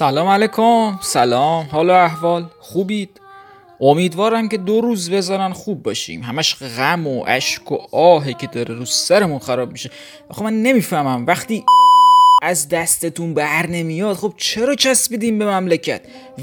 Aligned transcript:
سلام 0.00 0.28
علیکم. 0.28 0.98
سلام. 1.02 1.68
حالا 1.72 2.04
احوال؟ 2.04 2.46
خوبید؟ 2.60 3.20
امیدوارم 3.80 4.48
که 4.48 4.56
دو 4.56 4.80
روز 4.80 5.10
بذارن 5.10 5.52
خوب 5.52 5.82
باشیم. 5.82 6.22
همش 6.22 6.56
غم 6.78 7.06
و 7.06 7.24
اشک 7.26 7.72
و 7.72 7.78
آهه 7.92 8.32
که 8.32 8.46
داره 8.46 8.74
رو 8.74 8.84
سرمون 8.84 9.38
خراب 9.38 9.72
میشه. 9.72 9.90
خب 10.30 10.42
من 10.42 10.62
نمی‌فهمم. 10.62 11.26
وقتی 11.26 11.64
از 12.42 12.68
دستتون 12.68 13.34
بر 13.34 13.66
نمیاد. 13.66 14.16
خب 14.16 14.32
چرا 14.36 14.74
چسبیدین 14.74 15.38
به 15.38 15.46
مملکت؟ 15.46 16.00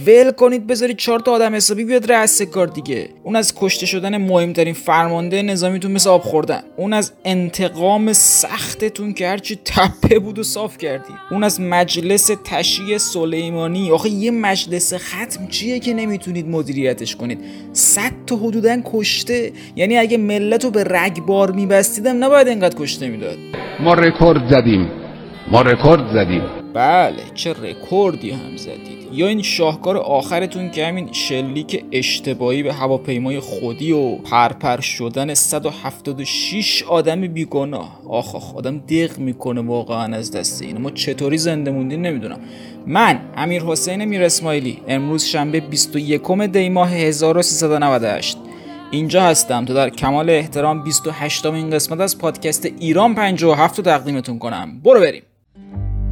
ول 0.07 0.31
کنید 0.31 0.67
بذارید 0.67 0.97
چهار 0.97 1.19
تا 1.19 1.31
آدم 1.31 1.55
حسابی 1.55 1.83
بیاد 1.83 2.11
رأس 2.11 2.41
کار 2.41 2.67
دیگه. 2.67 3.09
اون 3.23 3.35
از 3.35 3.53
کشته 3.55 3.85
شدن 3.85 4.17
مهمترین 4.17 4.73
فرمانده 4.73 5.41
نظامیتون 5.41 5.91
مثل 5.91 6.09
آب 6.09 6.21
خوردن. 6.21 6.61
اون 6.77 6.93
از 6.93 7.11
انتقام 7.25 8.13
سختتون 8.13 9.13
که 9.13 9.27
هرچی 9.27 9.59
تپه 9.65 10.19
بود 10.19 10.39
و 10.39 10.43
صاف 10.43 10.77
کردی 10.77 11.13
اون 11.31 11.43
از 11.43 11.61
مجلس 11.61 12.31
تشییع 12.45 12.97
سلیمانی. 12.97 13.91
آخه 13.91 14.09
یه 14.09 14.31
مجلس 14.31 14.93
ختم 14.93 15.47
چیه 15.47 15.79
که 15.79 15.93
نمی‌تونید 15.93 16.47
مدیریتش 16.47 17.15
کنید؟ 17.15 17.39
صد 17.73 18.11
تا 18.27 18.35
حدودا 18.35 18.81
کشته. 18.85 19.51
یعنی 19.75 19.97
اگه 19.97 20.17
ملت 20.17 20.63
رو 20.63 20.71
به 20.71 20.83
رگبار 20.83 21.51
میبستید 21.51 22.07
هم 22.07 22.23
نباید 22.23 22.47
انقدر 22.47 22.75
کشته 22.79 23.07
می‌داد. 23.07 23.37
ما 23.79 23.93
رکورد 23.93 24.49
زدیم. 24.49 25.06
ما 25.51 25.61
رکورد 25.61 26.07
زدیم. 26.13 26.41
بله 26.73 27.23
چه 27.33 27.53
رکوردی 27.53 28.31
هم 28.31 28.57
زدید. 28.57 29.07
یا 29.11 29.27
این 29.27 29.41
شاهکار 29.41 29.97
آخرتون 29.97 30.71
که 30.71 30.85
همین 30.85 31.09
شلیک 31.11 31.85
اشتباهی 31.91 32.63
به 32.63 32.73
هواپیمای 32.73 33.39
خودی 33.39 33.91
و 33.91 34.15
پرپر 34.15 34.79
شدن 34.81 35.33
176 35.33 36.83
آدم 36.83 37.21
بیگناه. 37.21 38.01
آخ 38.09 38.35
آخ 38.35 38.55
آدم 38.55 38.77
دق 38.77 39.19
می‌کنه 39.19 39.61
واقعا 39.61 40.15
از 40.15 40.31
دست 40.31 40.61
این. 40.61 40.81
ما 40.81 40.91
چطوری 40.91 41.37
زنده 41.37 41.71
موندین 41.71 42.01
نمی‌دونم. 42.01 42.39
من 42.87 43.19
امیر 43.37 43.63
حسین 43.63 44.05
میر 44.05 44.23
اسماعیلی 44.23 44.81
امروز 44.87 45.23
شنبه 45.23 45.59
21 45.59 46.47
دی 46.53 46.69
ماه 46.69 46.93
1398 46.93 48.37
اینجا 48.91 49.21
هستم 49.21 49.65
تا 49.65 49.73
در 49.73 49.89
کمال 49.89 50.29
احترام 50.29 50.83
28 50.83 51.45
این 51.45 51.69
قسمت 51.69 51.99
از 51.99 52.17
پادکست 52.17 52.65
ایران 52.79 53.15
57 53.15 53.77
رو 53.77 53.83
تقدیمتون 53.83 54.39
کنم. 54.39 54.81
برو 54.83 54.99
بریم. 54.99 55.21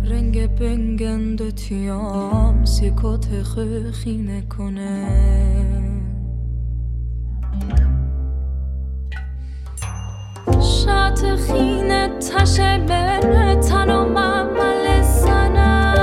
رنگ 0.10 0.56
بنگند 0.56 1.42
و 1.42 1.52
تیام 1.52 2.66
سیکوت 2.66 3.28
خینه 3.92 4.42
کنه. 4.42 5.08
شات 10.62 11.36
خینه 11.36 12.10
تشه 12.20 12.78
بره 12.88 13.56
تن 13.56 13.92
و 13.92 14.06
زنم 15.02 15.96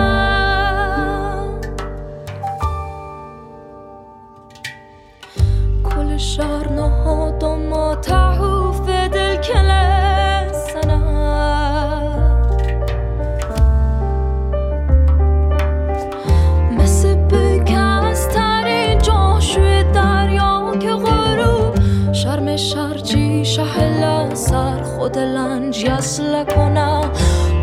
کل 5.84 6.16
شهر 6.16 6.72
نهاد 6.72 7.42
و 7.42 7.56
ما 7.56 7.94
Ode 25.02 25.24
lan 25.34 25.72
jas 25.74 26.20
la 26.32 26.44
kona 26.46 26.86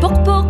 Pok 0.00 0.14
pok 0.26 0.49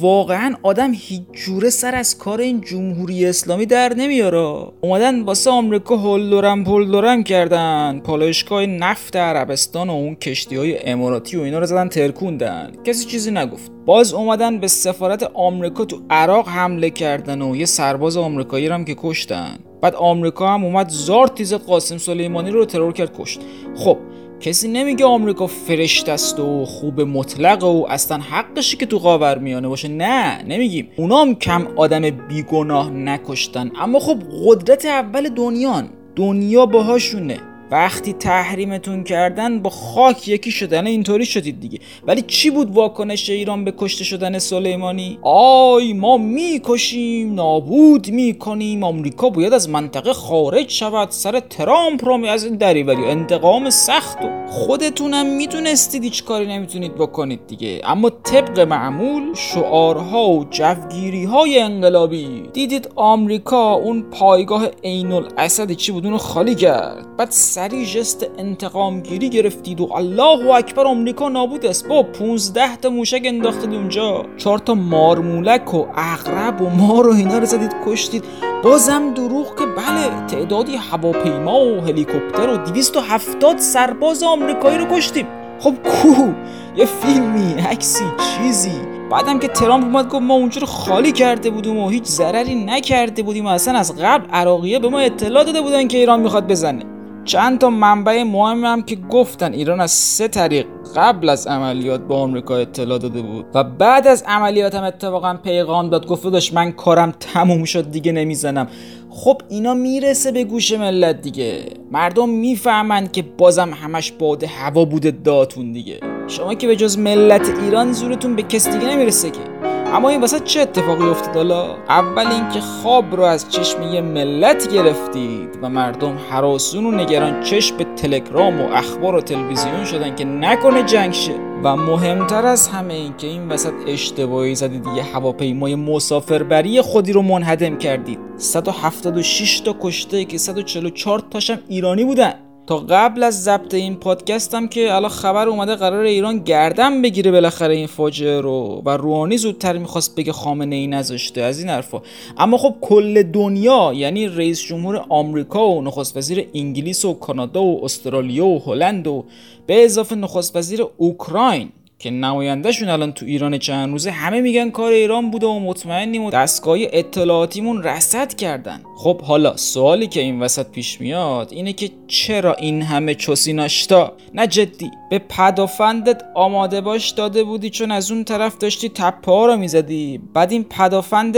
واقعا 0.00 0.54
آدم 0.62 0.92
هیچ 0.94 1.22
جوره 1.32 1.70
سر 1.70 1.94
از 1.94 2.18
کار 2.18 2.40
این 2.40 2.60
جمهوری 2.60 3.26
اسلامی 3.26 3.66
در 3.66 3.94
نمیاره. 3.94 4.66
اومدن 4.80 5.22
واسه 5.22 5.50
آمریکا 5.50 5.96
هلدرم 5.96 6.64
پلدرم 6.64 7.22
کردن. 7.22 8.00
پالایشگاه 8.04 8.66
نفت 8.66 9.16
عربستان 9.16 9.90
و 9.90 9.92
اون 9.92 10.14
کشتی 10.14 10.56
های 10.56 10.88
اماراتی 10.88 11.36
و 11.36 11.40
اینا 11.40 11.58
رو 11.58 11.66
زدن 11.66 11.88
ترکوندن. 11.88 12.72
کسی 12.84 13.04
چیزی 13.04 13.30
نگفت. 13.30 13.72
باز 13.86 14.14
اومدن 14.14 14.58
به 14.58 14.68
سفارت 14.68 15.22
آمریکا 15.22 15.84
تو 15.84 16.02
عراق 16.10 16.48
حمله 16.48 16.90
کردن 16.90 17.42
و 17.42 17.56
یه 17.56 17.66
سرباز 17.66 18.16
آمریکایی 18.16 18.66
هم 18.66 18.84
که 18.84 18.94
کشتن. 18.98 19.58
بعد 19.82 19.94
آمریکا 19.94 20.48
هم 20.48 20.64
اومد 20.64 20.88
زار 20.88 21.26
تیز 21.26 21.54
قاسم 21.54 21.98
سلیمانی 21.98 22.50
رو 22.50 22.64
ترور 22.64 22.92
کرد 22.92 23.18
کشت. 23.18 23.40
خب 23.76 23.98
کسی 24.40 24.68
نمیگه 24.68 25.04
آمریکا 25.04 25.46
فرشت 25.46 26.08
است 26.08 26.40
و 26.40 26.64
خوب 26.64 27.00
مطلق 27.00 27.64
و 27.64 27.86
اصلا 27.88 28.18
حقشی 28.18 28.76
که 28.76 28.86
تو 28.86 28.98
قاور 28.98 29.38
میانه 29.38 29.68
باشه. 29.68 29.88
نه 29.88 30.42
نمیگیم. 30.42 30.88
اونام 30.96 31.34
کم 31.34 31.66
آدم 31.76 32.10
بیگناه 32.10 32.90
نکشتن. 32.90 33.70
اما 33.80 33.98
خب 33.98 34.18
قدرت 34.46 34.84
اول 34.84 35.28
دنیان. 35.28 35.88
دنیا 36.16 36.66
باهاشونه. 36.66 37.49
وقتی 37.70 38.12
تحریمتون 38.12 39.04
کردن 39.04 39.62
با 39.62 39.70
خاک 39.70 40.28
یکی 40.28 40.50
شدن 40.50 40.86
اینطوری 40.86 41.26
شدید 41.26 41.60
دیگه. 41.60 41.78
ولی 42.06 42.22
چی 42.22 42.50
بود 42.50 42.74
واکنش 42.74 43.30
ایران 43.30 43.64
به 43.64 43.72
کشته 43.78 44.04
شدن 44.04 44.38
سلیمانی؟ 44.38 45.18
آی 45.22 45.92
ما 45.92 46.16
می‌کشیم 46.16 47.34
نابود 47.34 48.10
می‌کنیم. 48.10 48.84
آمریکا 48.84 49.30
باید 49.30 49.52
از 49.52 49.68
منطقه 49.68 50.12
خارج 50.12 50.70
شود. 50.70 51.10
سر 51.10 51.40
ترامپ 51.40 52.04
رو 52.04 52.24
از 52.26 52.44
این 52.44 52.56
دریوری. 52.56 53.04
انتقام 53.04 53.70
سخت 53.70 54.18
و 54.24 54.46
خودتونم 54.48 55.26
می‌تونستید 55.26 56.04
هیچ 56.04 56.24
کاری 56.24 56.46
نمی‌تونید 56.46 56.94
بکنید 56.94 57.46
دیگه. 57.46 57.80
اما 57.84 58.10
طبق 58.10 58.60
معمول 58.60 59.34
شعارها 59.34 60.30
و 60.30 60.44
جوگیری 60.50 61.24
های 61.24 61.58
انقلابی. 61.58 62.42
دیدید 62.52 62.88
آمریکا 62.96 63.72
اون 63.72 64.02
پایگاه 64.02 64.66
عین 64.84 65.12
الاسد 65.12 65.72
چی 65.72 65.92
بود؟ 65.92 66.04
اونو 66.04 66.18
خالی 66.18 66.54
کرد. 66.54 67.16
بعد 67.16 67.30
سری 67.60 67.86
جست 67.86 68.26
انتقام 68.38 69.00
گیری 69.00 69.30
گرفتید 69.30 69.80
و 69.80 69.92
الله 69.94 70.54
اکبر 70.54 70.84
آمریکا 70.84 71.28
نابود 71.28 71.66
است. 71.66 71.88
با 71.88 72.02
15 72.02 72.76
تا 72.76 72.90
موشک 72.90 73.22
انداختید 73.24 73.74
اونجا. 73.74 74.26
چهار 74.36 74.58
تا 74.58 74.74
مارمولک 74.74 75.74
و 75.74 75.86
اغرب 75.94 76.62
و 76.62 76.68
مار 76.68 77.08
و 77.08 77.14
اینا 77.14 77.38
رو 77.38 77.44
زدید 77.46 77.72
کشتید. 77.86 78.24
بازم 78.62 79.14
دروغ 79.14 79.58
که 79.58 79.66
بله 79.66 80.26
تعدادی 80.26 80.76
هواپیما 80.76 81.60
و 81.60 81.80
هلیکوپتر 81.80 82.48
و 82.48 82.56
270 82.56 83.58
سرباز 83.58 84.22
آمریکایی 84.22 84.78
رو 84.78 84.96
کشتیم. 84.96 85.26
خب 85.58 85.74
کو؟ 85.74 86.32
یه 86.76 86.84
فیلمی 86.84 87.54
عکسی 87.70 88.04
چیزی. 88.18 88.80
بعدم 89.10 89.38
که 89.38 89.48
ترامپ 89.48 89.84
اومد 89.84 90.08
گفت 90.08 90.22
ما 90.22 90.34
اونجا 90.34 90.66
خالی 90.66 91.12
کرده 91.12 91.50
بودیم 91.50 91.78
و 91.78 91.88
هیچ 91.88 92.04
ضرری 92.04 92.64
نکرده 92.64 93.22
بودیم 93.22 93.46
و 93.46 93.48
اصلا 93.48 93.78
از 93.78 93.96
قبل 93.96 94.30
عراقیه 94.32 94.78
به 94.78 94.88
ما 94.88 94.98
اطلاع 94.98 95.44
داده 95.44 95.60
بودن 95.60 95.88
که 95.88 95.98
ایران 95.98 96.20
می‌خواد 96.20 96.46
بزنه. 96.46 96.99
چند 97.30 97.58
تا 97.58 97.70
منبع 97.70 98.22
مهم 98.22 98.64
هم 98.64 98.82
که 98.82 98.96
گفتن 98.96 99.52
ایران 99.52 99.80
از 99.80 99.90
سه 99.90 100.28
طریق 100.28 100.66
قبل 100.96 101.28
از 101.28 101.46
عملیات 101.46 102.00
به 102.00 102.14
آمریکا 102.14 102.56
اطلاع 102.56 102.98
داده 102.98 103.22
بود 103.22 103.46
و 103.54 103.64
بعد 103.64 104.06
از 104.06 104.24
عملیات 104.26 104.74
هم 104.74 104.84
اتفاقا 104.84 105.34
پیغام 105.34 105.90
داد 105.90 106.06
گفته 106.06 106.30
داشت 106.30 106.54
من 106.54 106.72
کارم 106.72 107.14
تموم 107.20 107.64
شد 107.64 107.90
دیگه 107.90 108.12
نمی‌زنم. 108.12 108.68
خب 109.10 109.42
اینا 109.48 109.74
می‌رسه 109.74 110.32
به 110.32 110.44
گوش 110.44 110.72
ملت 110.72 111.20
دیگه. 111.20 111.64
مردم 111.90 112.28
می‌فهمند 112.28 113.12
که 113.12 113.22
بازم 113.22 113.70
همش 113.82 114.12
باد 114.12 114.44
هوا 114.44 114.84
بوده 114.84 115.10
داتون 115.10 115.72
دیگه. 115.72 116.00
شما 116.28 116.54
که 116.54 116.66
به 116.66 116.76
جز 116.76 116.98
ملت 116.98 117.48
ایران 117.62 117.92
زورتون 117.92 118.36
به 118.36 118.42
کس 118.42 118.68
دیگه 118.68 118.86
نمی‌رسه 118.86 119.30
که. 119.30 119.59
اما 119.92 120.08
این 120.08 120.20
واسه 120.20 120.40
چه 120.40 120.60
اتفاقی 120.60 121.04
افتاد 121.04 121.36
حالا؟ 121.36 121.76
اول 121.88 122.26
اینکه 122.26 122.60
خواب 122.60 123.16
رو 123.16 123.22
از 123.22 123.48
چشم 123.48 123.82
یه 123.82 124.00
ملت 124.00 124.72
گرفتید 124.72 125.58
و 125.62 125.68
مردم 125.68 126.18
حراسون 126.30 126.86
و 126.86 126.90
نگران 126.90 127.42
چشم 127.42 127.76
به 127.76 127.84
تلگرام 127.84 128.60
و 128.60 128.68
اخبار 128.72 129.14
و 129.14 129.20
تلویزیون 129.20 129.84
شدن 129.84 130.16
که 130.16 130.24
نکنه 130.24 130.82
جنگ 130.82 131.12
شه. 131.12 131.50
و 131.64 131.76
مهمتر 131.76 132.46
از 132.46 132.68
همه 132.68 132.94
این 132.94 133.16
که 133.16 133.26
این 133.26 133.48
وسط 133.48 133.72
اشتباهی 133.86 134.54
زدید 134.54 134.86
یه 134.96 135.02
هواپیمای 135.02 135.74
مسافربری 135.74 136.80
خودی 136.80 137.12
رو 137.12 137.22
منهدم 137.22 137.78
کردید. 137.78 138.18
176 138.36 139.60
تا 139.60 139.76
کشته 139.80 140.24
که 140.24 140.38
144 140.38 141.18
تاشم 141.30 141.58
ایرانی 141.68 142.04
بودن. 142.04 142.34
تا 142.70 142.78
قبل 142.78 143.22
از 143.22 143.44
ضبط 143.44 143.74
این 143.74 143.96
پادکستم 143.96 144.68
که 144.68 144.94
الان 144.94 145.10
خبر 145.10 145.48
اومده 145.48 145.74
قرار 145.74 146.04
ایران 146.04 146.38
گردن 146.38 147.02
بگیره 147.02 147.30
بالاخره 147.30 147.76
این 147.76 147.86
فاجعه 147.86 148.40
رو 148.40 148.82
و 148.84 148.90
روحانی 148.90 149.36
زودتر 149.36 149.78
می‌خواست 149.78 150.16
بگه 150.16 150.32
خامنه 150.32 150.76
ای 150.76 150.86
نذاشته 150.86 151.42
از 151.42 151.58
این 151.58 151.68
حرفا. 151.68 152.02
اما 152.38 152.56
خب 152.56 152.74
کل 152.80 153.22
دنیا 153.22 153.92
یعنی 153.94 154.28
رئیس 154.28 154.62
جمهور 154.62 155.06
آمریکا 155.08 155.68
و 155.68 155.82
نخست 155.82 156.16
وزیر 156.16 156.48
انگلیس 156.54 157.04
و 157.04 157.14
کانادا 157.14 157.62
و 157.62 157.84
استرالیا 157.84 158.46
و 158.46 158.62
هلند 158.66 159.06
و 159.06 159.24
به 159.66 159.84
اضافه 159.84 160.14
نخست 160.14 160.56
وزیر 160.56 160.86
اوکراین 160.96 161.68
که 162.00 162.10
نمایندهشون 162.10 162.88
الان 162.88 163.12
تو 163.12 163.26
ایران 163.26 163.58
چند 163.58 163.90
روزه 163.90 164.10
همه 164.10 164.40
میگن 164.40 164.70
کار 164.70 164.92
ایران 164.92 165.30
بوده 165.30 165.46
و 165.46 165.58
مطمئنیم 165.58 166.24
و 166.24 166.30
دستگاه 166.30 166.78
اطلاعاتیمون 166.80 167.82
رصد 167.82 168.34
کردن. 168.34 168.82
خب 168.96 169.20
حالا 169.20 169.56
سوالی 169.56 170.06
که 170.06 170.20
این 170.20 170.40
وسط 170.40 170.70
پیش 170.70 171.00
میاد 171.00 171.52
اینه 171.52 171.72
که 171.72 171.90
چرا 172.06 172.54
این 172.54 172.82
همه 172.82 173.14
چوسی 173.14 173.52
ناشتا 173.52 174.12
نه 174.34 174.46
جدی 174.46 174.90
به 175.10 175.18
پدافندت 175.18 176.22
آماده 176.34 176.80
باش 176.80 177.10
داده 177.10 177.44
بودی 177.44 177.70
چون 177.70 177.90
از 177.90 178.10
اون 178.10 178.24
طرف 178.24 178.58
داشتی 178.58 178.88
تپه 178.88 179.32
ها 179.32 179.46
رو 179.46 179.56
می‌زدی. 179.56 180.20
بعد 180.34 180.52
این 180.52 180.64
پدافند 180.64 181.36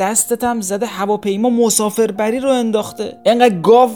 دستت 0.00 0.44
هم 0.44 0.60
زده 0.60 0.86
هواپیما 0.86 1.50
مسافربری 1.50 2.40
رو 2.40 2.48
انداخته. 2.48 3.18
انقدر 3.26 3.54
گاو 3.54 3.90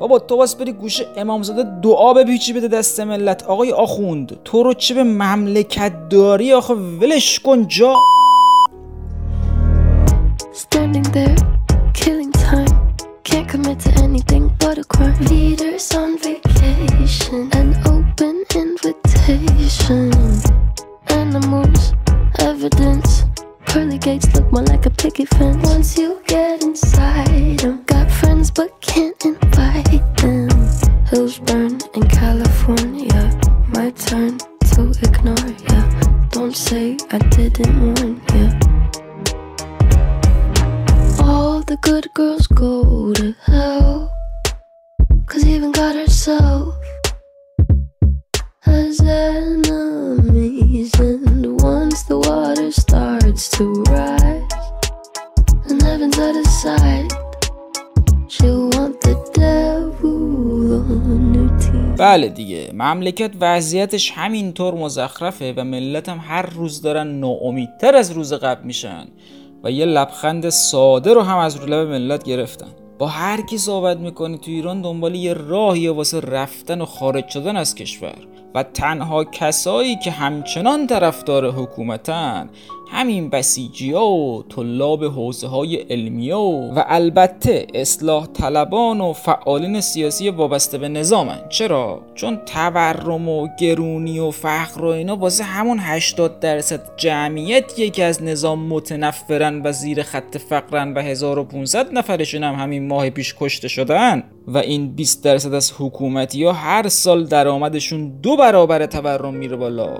بابا 0.00 0.18
تو 0.18 0.36
باس 0.36 0.54
بری 0.54 0.72
گوشه 0.72 1.06
امامزاده 1.16 1.80
دعا 1.82 2.14
بپیچی 2.14 2.52
بده 2.52 2.68
دست 2.68 3.00
ملت. 3.00 3.42
آقای 3.42 3.72
آخوند 3.72 4.38
تو 4.44 4.62
رو 4.62 4.74
چه 4.74 4.94
به 4.94 5.04
مملکت 5.04 6.08
داری؟ 6.08 6.52
آخه 6.52 6.74
ولش 6.74 7.40
کن 7.40 7.68
جا. 7.68 7.94
Starts 53.44 53.58
to 53.58 53.64
rise, 53.94 54.52
and 55.68 55.82
heaven's 55.88 56.18
out 56.26 56.36
of 56.42 56.48
sight, 56.62 57.10
she'll 58.34 58.66
want 58.74 58.94
the 59.06 59.14
devil 59.38 60.18
on 60.78 61.34
her 61.34 61.50
team. 61.62 61.96
بله 61.98 62.28
دیگه. 62.28 62.70
مملکت 62.74 63.30
وضعیتش 63.40 64.12
همینطور 64.14 64.74
مزخرفه 64.74 65.54
و 65.56 65.64
ملت 65.64 66.08
هم 66.08 66.18
هر 66.18 66.46
روز 66.46 66.82
دارن 66.82 67.06
ناامیدتر 67.06 67.96
از 67.96 68.10
روز 68.10 68.32
قبل 68.32 68.64
میشن 68.64 69.06
و 69.64 69.70
یه 69.70 69.84
لبخند 69.84 70.48
ساده 70.48 71.12
رو 71.12 71.22
هم 71.22 71.38
از 71.38 71.56
رو 71.56 71.66
لب 71.66 71.88
ملت 71.88 72.24
گرفتن. 72.24 72.68
با 72.98 73.06
هر 73.06 73.40
کی 73.40 73.58
صحبت 73.58 73.96
می‌کنی 73.96 74.38
تو 74.38 74.50
ایران 74.50 74.82
دنبال 74.82 75.14
یه 75.14 75.32
راهی 75.32 75.88
واسه 75.88 76.20
رفتن 76.20 76.80
و 76.80 76.84
خارج 76.84 77.28
شدن 77.28 77.56
از 77.56 77.74
کشور. 77.74 78.14
و 78.54 78.62
تنها 78.62 79.24
کسایی 79.24 79.96
که 79.96 80.10
همچنان 80.10 80.86
طرفدار 80.86 81.50
حکومتن 81.50 82.50
همین 82.90 83.30
بسیجی 83.30 83.92
و 83.92 84.42
طلاب 84.42 85.04
حوزه 85.04 85.46
های 85.46 85.76
علمی 85.76 86.30
ها 86.30 86.42
و 86.50 86.84
البته 86.88 87.66
اصلاح 87.74 88.26
طلبان 88.26 89.00
و 89.00 89.12
فعالین 89.12 89.80
سیاسی 89.80 90.28
وابسته 90.28 90.78
به 90.78 90.88
نظامن 90.88 91.38
چرا؟ 91.48 92.02
چون 92.14 92.36
تورم 92.36 93.28
و 93.28 93.48
گرونی 93.60 94.18
و 94.18 94.30
فقر 94.30 94.84
و 94.84 94.88
اینا 94.88 95.16
واسه 95.16 95.44
همون 95.44 95.78
80 95.80 96.40
درصد 96.40 96.80
جمعیت 96.96 97.78
یکی 97.78 98.02
از 98.02 98.22
نظام 98.22 98.66
متنفرن 98.68 99.62
و 99.64 99.72
زیر 99.72 100.02
خط 100.02 100.36
فقرن 100.38 100.94
و 100.94 100.98
1500 100.98 101.92
نفرشون 101.92 102.42
هم 102.42 102.54
همین 102.54 102.88
ماه 102.88 103.10
پیش 103.10 103.34
کشته 103.40 103.68
شدن. 103.68 104.22
و 104.46 104.58
این 104.58 104.94
20 104.94 105.24
درصد 105.24 105.54
از 105.54 105.72
حکومتی 105.78 106.44
ها 106.44 106.52
هر 106.52 106.88
سال 106.88 107.24
درآمدشون 107.24 108.20
دو 108.22 108.36
برابر 108.36 108.86
تورم 108.86 109.34
میره 109.34 109.56
بالا. 109.56 109.98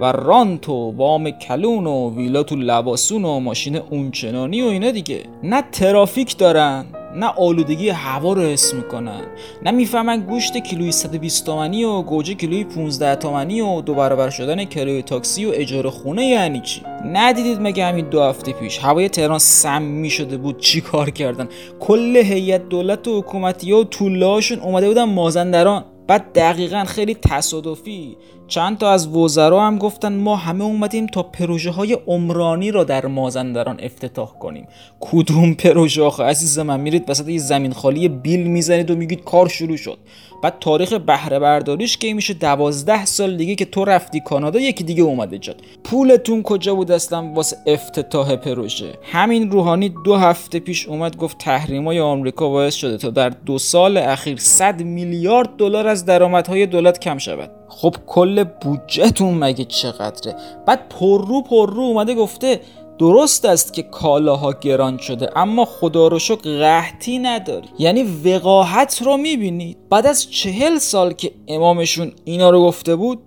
و 0.00 0.12
رانت 0.12 0.68
و 0.68 0.94
وام 0.96 1.30
کلون 1.30 1.86
و 1.86 2.10
ویلا 2.16 2.42
تو 2.42 2.56
لباسون 2.56 3.24
و 3.24 3.40
ماشین 3.40 3.76
اونچنانی 3.76 4.62
و 4.62 4.66
اینا 4.66 4.90
دیگه. 4.90 5.22
نه 5.42 5.62
ترافیک 5.72 6.36
دارن 6.36 6.84
نه 7.16 7.26
آلودگی 7.26 7.88
هوا 7.88 8.32
رو 8.32 8.42
حس 8.42 8.74
می‌کنن. 8.74 9.20
نه 9.62 9.70
می‌فهمن 9.70 10.20
گوشت 10.20 10.56
کیلوی 10.56 10.92
120 10.92 11.46
تومنی 11.46 11.84
و 11.84 12.02
گوجه 12.02 12.34
کیلوی 12.34 12.64
15 12.64 13.16
تومنی 13.16 13.60
و 13.60 13.80
دو 13.80 13.94
برابر 13.94 14.30
شدن 14.30 14.64
کرایه 14.64 15.02
تاکسی 15.02 15.44
و 15.44 15.50
اجاره 15.54 15.90
خونه 15.90 16.24
یعنی 16.24 16.60
چی؟ 16.60 16.82
ندیدید 17.04 17.58
مگه 17.60 17.84
همین 17.84 18.08
دو 18.08 18.22
هفته 18.22 18.52
پیش 18.52 18.78
هوای 18.78 19.08
تهران 19.08 19.38
سمی 19.38 20.10
شده 20.10 20.36
بود 20.36 20.58
چی 20.58 20.80
کار 20.80 21.10
کردن؟ 21.10 21.48
کل 21.80 22.16
هیئت 22.16 22.68
دولت 22.68 23.08
و 23.08 23.18
حکومتی 23.18 23.72
و 23.72 23.84
طولهاشون 23.84 24.58
اومده 24.58 24.88
بودن 24.88 25.04
مازندران. 25.04 25.84
بعد 26.10 26.32
دقیقا 26.32 26.84
خیلی 26.84 27.14
تصادفی. 27.14 28.16
چند 28.48 28.78
تا 28.78 28.90
از 28.90 29.08
وزرا 29.08 29.66
هم 29.66 29.78
گفتن 29.78 30.16
ما 30.16 30.36
همه 30.36 30.64
اومدیم 30.64 31.06
تا 31.06 31.22
پروژه 31.22 31.70
های 31.70 31.92
عمرانی 32.06 32.70
را 32.70 32.84
در 32.84 33.06
مازندران 33.06 33.80
افتتاح 33.82 34.28
کنیم. 34.38 34.66
کدوم 35.00 35.54
پروژه 35.54 36.02
آخه؟ 36.02 36.22
عزیز 36.22 36.58
من 36.58 36.80
میرید 36.80 37.10
وسط 37.10 37.28
یه 37.28 37.38
زمین 37.38 37.72
خالی 37.72 38.08
بیل 38.08 38.46
می‌زنید 38.46 38.90
و 38.90 38.96
میگید 38.96 39.24
کار 39.24 39.48
شروع 39.48 39.76
شد. 39.76 39.98
بعد 40.42 40.56
تاریخ 40.60 40.92
بهره 40.92 41.38
برداریش 41.38 41.96
که 41.96 42.14
میشه؟ 42.14 42.34
دوازده 42.34 43.04
سال 43.04 43.36
دیگه 43.36 43.54
که 43.54 43.64
تو 43.64 43.84
رفتی 43.84 44.20
کانادا 44.20 44.60
یکی 44.60 44.84
دیگه 44.84 45.02
اومده 45.02 45.38
جاد 45.38 45.56
پولتون 45.84 46.42
کجا 46.42 46.74
بود 46.74 46.90
اصلا؟ 46.90 47.32
واسه 47.34 47.56
افتتاح 47.66 48.36
پروژه. 48.36 48.92
همین 49.02 49.50
روحانی 49.50 49.88
دو 50.04 50.16
هفته 50.16 50.60
پیش 50.60 50.86
اومد 50.86 51.16
گفت 51.16 51.38
تحریمای 51.38 52.00
آمریکا 52.00 52.48
باعث 52.48 52.74
شده 52.74 52.96
تا 52.96 53.10
در 53.10 53.28
دو 53.28 53.58
سال 53.58 53.96
اخیر 53.96 54.36
100 54.38 54.82
میلیارد 54.82 55.56
دلار 55.56 55.88
از 55.88 56.04
درآمدهای 56.04 56.66
دولت 56.66 56.98
کم 57.00 57.18
شود. 57.18 57.50
خب 57.68 57.94
کل 58.06 58.44
بودجهتون 58.44 59.34
مگه 59.34 59.64
چقدره؟ 59.64 60.36
بعد 60.66 60.88
پررو 60.88 61.42
پررو 61.42 61.82
اومده 61.82 62.14
گفته 62.14 62.60
درست 63.00 63.44
است 63.44 63.74
که 63.74 63.82
کالاها 63.82 64.52
گران 64.52 64.98
شده 64.98 65.38
اما 65.38 65.64
خدا 65.64 66.08
رو 66.08 66.18
شکر 66.18 66.58
قحطی 66.60 67.18
نداری. 67.18 67.68
یعنی 67.78 68.02
وقاحت 68.02 69.02
رو 69.04 69.16
می‌بینید 69.16 69.76
بعد 69.90 70.06
از 70.06 70.30
چهل 70.30 70.78
سال 70.78 71.12
که 71.12 71.30
امامشون 71.48 72.12
اینا 72.24 72.50
رو 72.50 72.60
گفته 72.60 72.96
بود 72.96 73.18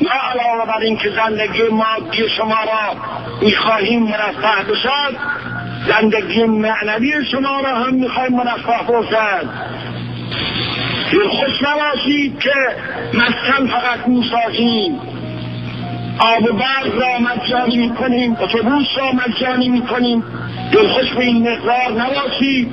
نه 0.00 0.10
علاوه 0.10 0.66
بر 0.66 0.80
این 0.80 0.96
که 0.96 1.08
زندگی 1.16 1.62
مادی 1.62 2.28
شما 2.36 2.54
را 2.54 3.00
می‌خواهیم 3.42 4.02
مرفه 4.02 4.70
بشد 4.70 5.16
زندگی 5.88 6.44
معنوی 6.44 7.12
شما 7.30 7.60
را 7.60 7.76
هم 7.76 7.94
می‌خواهیم 7.94 8.36
مرفه 8.36 8.92
باشد. 8.92 9.48
خوش 11.30 11.62
نباشید 11.62 12.38
که 12.38 12.54
مسکن 13.14 13.66
فقط 13.66 14.08
می‌سازیم 14.08 15.00
آب 16.20 16.58
برق 16.58 16.94
را 16.94 17.18
مجانی 17.18 17.76
می‌کنیم 17.76 18.32
اتوبوس 18.32 18.86
را 18.96 19.12
مجانی 19.12 19.68
می‌کنیم. 19.68 20.24
دلخوش 20.72 21.12
به 21.16 21.24
این 21.24 21.48
مقدار 21.48 22.02
نباشید 22.02 22.68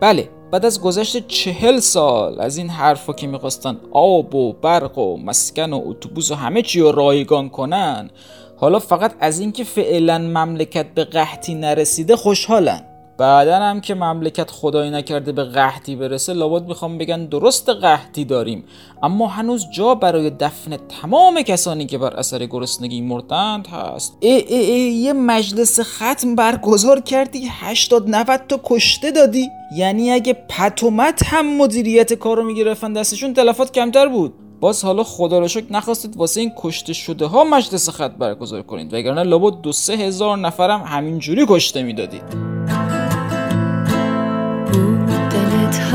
بله 0.00 0.28
بعد 0.52 0.64
از 0.64 0.82
گذشت 0.82 1.26
چهل 1.26 1.78
سال 1.78 2.40
از 2.40 2.56
این 2.56 2.70
حرفا 2.70 3.12
که 3.12 3.26
می‌خواستن 3.26 3.76
آب 3.92 4.34
و 4.34 4.52
برق 4.52 4.98
و 4.98 5.16
مسکن 5.16 5.72
و 5.72 5.82
اتوبوس 5.84 6.30
و 6.30 6.34
همه 6.34 6.62
چی 6.62 6.80
رو 6.80 6.92
رایگان 6.92 7.48
کنن 7.48 8.10
حالا 8.56 8.78
فقط 8.78 9.12
از 9.20 9.40
اینکه 9.40 9.64
فعلا 9.64 10.18
مملکت 10.18 10.86
به 10.94 11.04
قحطی 11.04 11.54
نرسیده 11.54 12.16
خوشحالن. 12.16 12.80
بعدا 13.18 13.56
هم 13.56 13.80
که 13.80 13.94
مملکت 13.94 14.50
خدایی 14.50 14.90
نکرده 14.90 15.32
به 15.32 15.44
قحطی 15.44 15.96
برسه 15.96 16.32
لابد 16.32 16.68
می‌خوام 16.68 16.98
بگن 16.98 17.24
درست 17.24 17.68
قحطی 17.68 18.24
داریم. 18.24 18.64
اما 19.02 19.26
هنوز 19.26 19.66
جا 19.74 19.94
برای 19.94 20.30
دفن 20.30 20.76
تمام 20.76 21.42
کسانی 21.42 21.86
که 21.86 21.98
بر 21.98 22.14
اثر 22.14 22.46
گرسنگی 22.46 23.00
مردند 23.00 23.66
هست. 23.66 24.16
ای 24.20 24.30
ای 24.30 24.70
ای 24.70 24.80
یه 24.80 25.12
مجلس 25.12 25.80
ختم 25.80 26.34
برگزار 26.34 27.00
کردی 27.00 27.48
80 27.50 28.10
90 28.10 28.40
تا 28.48 28.60
کشته 28.64 29.10
دادی. 29.10 29.48
یعنی 29.76 30.10
اگه 30.10 30.32
پتومت 30.48 31.22
هم 31.26 31.56
مدیریت 31.56 32.12
کارو 32.12 32.44
می‌گرفتن 32.44 32.92
دستشون 32.92 33.34
تلفات 33.34 33.72
کمتر 33.72 34.08
بود. 34.08 34.34
باز 34.60 34.84
حالا 34.84 35.04
خدا 35.04 35.38
رو 35.38 35.48
شکر 35.48 35.72
نخواستید 35.72 36.16
واسه 36.16 36.40
این 36.40 36.52
کشته 36.56 36.92
شده 36.92 37.26
ها 37.26 37.44
مجلس 37.44 37.90
خط 37.90 38.12
برگزار 38.12 38.62
کنید 38.62 38.94
وگرنه 38.94 39.22
لابد 39.22 39.60
دو 39.60 39.72
سه 39.72 39.94
هزار 39.94 40.38
نفرم 40.38 40.82
همینجوری 40.82 41.46
کشته 41.48 41.82
می‌دادید. 41.82 42.57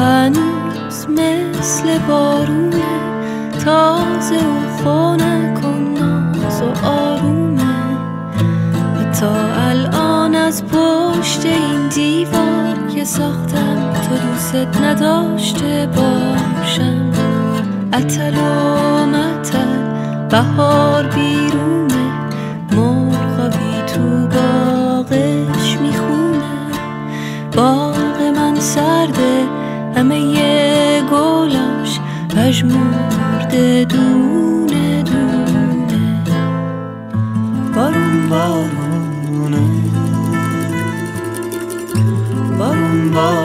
هنوز 0.04 1.08
مثل 1.10 1.98
بارونه 2.08 2.84
تازه 3.66 4.38
و 4.38 4.84
خونه 4.84 5.54
کن 5.62 5.96
ناز 6.00 6.62
و 6.62 6.86
آرومه. 6.88 7.64
و 8.96 9.12
تا 9.20 9.32
الان 9.70 10.36
از 10.36 10.64
پشت 10.66 11.46
این 11.46 11.88
دیوار 11.88 12.76
که 12.96 13.04
ساختم 13.06 13.94
تو 13.94 14.16
دوست 14.16 14.82
نداشته 14.84 15.90
باشم. 15.96 17.12
اتل 17.94 18.34
و 18.38 19.06
متل 19.06 20.28
بهار 20.30 21.04
بیرونه 21.04 22.06
مرغابی 22.72 23.82
تو 23.88 24.28
باغش 24.28 25.78
می‌خونه. 25.82 26.44
باغ 27.56 28.22
من 28.36 28.60
سرده 28.60 29.63
همه 29.96 30.20
یه 30.20 31.02
گلاش 31.12 32.00
پژمرده 32.36 33.86
دونه 33.86 35.04
دونه. 35.04 36.24
بارون 37.76 38.30
بارونه. 38.30 39.62
بارون 42.60 43.12
بارونه 43.12 43.43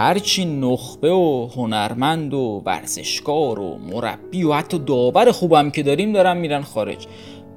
هرچی 0.00 0.44
نخبه 0.44 1.12
و 1.12 1.48
هنرمند 1.56 2.34
و 2.34 2.62
ورزشکار 2.66 3.58
و 3.58 3.78
مربی 3.78 4.42
و 4.42 4.52
حتی 4.52 4.78
داور 4.78 5.32
خوبم 5.32 5.70
که 5.70 5.82
داریم 5.82 6.12
دارن 6.12 6.36
میرن 6.36 6.62
خارج. 6.62 7.06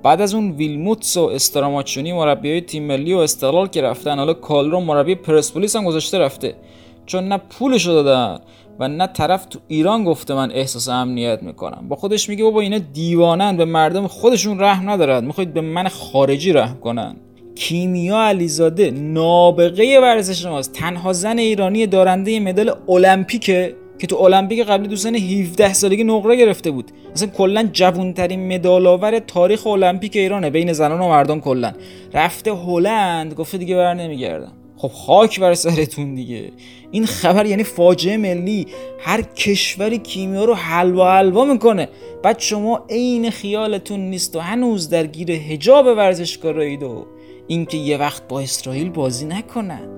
بعد 0.04 0.22
از 0.22 0.34
اون 0.34 0.52
ویلموتس 0.52 1.18
و 1.18 1.22
استراماچونی 1.22 2.14
مربی 2.14 2.52
های 2.52 2.62
تیم 2.62 2.84
ملی 2.84 3.14
و 3.14 3.18
استقلال 3.18 3.68
که 3.68 3.82
رفتن 3.82 4.18
حالا 4.18 4.34
کالرو 4.34 4.80
مربی 4.80 5.16
پرسپولیس 5.16 5.76
هم 5.76 5.86
گذاشته 5.86 6.20
رفته. 6.20 6.56
چون 7.06 7.28
نه 7.28 7.38
پولشو 7.38 7.92
دادن 7.92 8.40
و 8.80 8.88
نه 8.88 9.08
طرف 9.08 9.46
تو 9.46 9.60
ایران 9.68 10.04
گفته 10.04 10.34
من 10.34 10.52
احساس 10.52 10.90
امنیت 10.90 11.44
می‌کنم. 11.44 11.86
با 11.90 11.96
خودش 11.96 12.30
میگه 12.30 12.44
بابا 12.44 12.62
اینا 12.62 12.78
دیوانن 12.78 13.58
به 13.58 13.66
مردم 13.66 14.08
خودشون 14.08 14.60
رحم 14.60 14.90
ندارد 14.90 15.24
می‌خواید 15.24 15.54
به 15.54 15.62
من 15.62 15.88
خارجی 15.88 16.54
رحم 16.54 16.80
کنن. 16.80 17.16
کیمیا 17.56 18.28
علیزاده 18.28 18.92
نابغه 18.92 20.00
ورزش 20.00 20.46
ماست. 20.46 20.74
تنها 20.74 21.14
زن 21.14 21.38
ایرانی 21.38 21.88
دارنده 21.88 22.40
مدال 22.40 22.76
المپیکه 22.90 23.76
که 24.00 24.08
تو 24.08 24.16
المپیک 24.16 24.60
قبلی 24.60 24.88
دو 24.88 24.96
سن 24.96 25.16
17 25.16 25.74
سالگی 25.74 26.04
نقره 26.04 26.36
گرفته 26.36 26.72
بود. 26.72 26.92
اصلا 27.14 27.30
کلا 27.30 27.70
مدال 28.38 28.88
آور 28.88 29.20
تاریخ 29.20 29.68
المپیک 29.68 30.16
ایرانه 30.16 30.50
بین 30.50 30.74
زنان 30.74 31.02
و 31.02 31.08
مردان 31.08 31.42
کلا. 31.42 31.74
رفته 32.14 32.54
هلند 32.54 33.34
گفته 33.34 33.58
دیگه 33.58 33.76
بر 33.76 33.94
نمیگردم. 33.94 34.52
خب 34.78 34.88
خاک 34.88 35.40
بر 35.40 35.54
سرتون 35.54 36.16
دیگه. 36.16 36.52
این 36.92 37.06
خبر 37.06 37.46
یعنی 37.46 37.64
فاجعه 37.64 38.18
ملی. 38.18 38.68
هر 39.00 39.22
کشوری 39.22 39.98
کیمیا 39.98 40.46
رو 40.46 40.54
حلوا 40.54 41.18
حلوا 41.18 41.46
می‌کنه. 41.46 41.90
بعد 42.24 42.40
شما 42.40 42.86
عین 42.90 43.30
خیالتون 43.30 44.00
نیست 44.00 44.36
و 44.36 44.40
هنوز 44.40 44.90
درگیر 44.90 45.32
حجاب 45.32 45.86
ورزشکارایید 45.86 46.84
و 46.84 47.06
اینکه 47.48 47.78
یه 47.78 47.98
وقت 47.98 48.28
با 48.28 48.40
اسرائیل 48.40 48.90
بازی 48.90 49.26
نکنن. 49.26 49.90